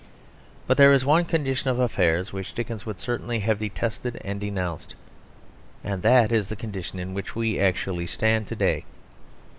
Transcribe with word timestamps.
But 0.65 0.77
there 0.77 0.91
is 0.93 1.05
one 1.05 1.25
condition 1.25 1.69
of 1.69 1.77
affairs 1.77 2.33
which 2.33 2.55
Dickens 2.55 2.87
would 2.87 2.99
certainly 2.99 3.41
have 3.41 3.59
detested 3.59 4.19
and 4.25 4.39
denounced, 4.41 4.95
and 5.83 6.01
that 6.01 6.31
is 6.31 6.47
the 6.47 6.55
condition 6.55 6.97
in 6.97 7.13
which 7.13 7.35
we 7.35 7.59
actually 7.59 8.07
stand 8.07 8.47
to 8.47 8.55
day. 8.55 8.85